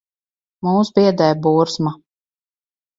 Mūs 0.69 0.91
biedē 0.97 1.29
burzma. 1.47 1.97